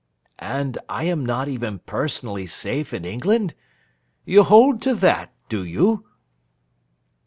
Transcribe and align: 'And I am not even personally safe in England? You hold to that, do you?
'And 0.39 0.79
I 0.89 1.03
am 1.03 1.23
not 1.23 1.47
even 1.47 1.77
personally 1.77 2.47
safe 2.47 2.91
in 2.91 3.05
England? 3.05 3.53
You 4.25 4.41
hold 4.41 4.81
to 4.81 4.95
that, 4.95 5.31
do 5.47 5.63
you? 5.63 6.07